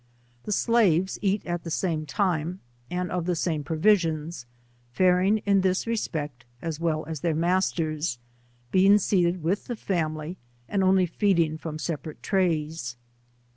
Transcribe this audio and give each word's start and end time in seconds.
The 0.45 0.51
slaves 0.51 1.19
eat 1.21 1.45
at 1.45 1.63
the 1.63 1.69
same 1.69 2.07
time, 2.07 2.59
and 2.89 3.11
of 3.11 3.27
the 3.27 3.35
same 3.35 3.63
provisions, 3.63 4.47
fareing 4.97 5.43
in 5.45 5.61
this 5.61 5.85
respect 5.85 6.43
as 6.59 6.79
well 6.79 7.05
as 7.05 7.19
their 7.19 7.35
master?, 7.35 7.99
being 8.71 8.97
seated 8.97 9.43
with 9.43 9.65
the 9.65 9.75
fa 9.75 10.05
mily, 10.09 10.37
and 10.67 10.83
only 10.83 11.05
feeding 11.05 11.55
from 11.55 11.77
separate 11.77 12.23
trays. 12.23 12.95